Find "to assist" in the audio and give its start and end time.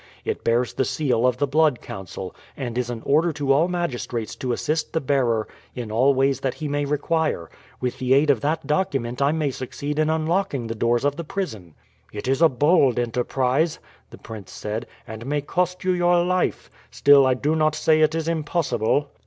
4.37-4.93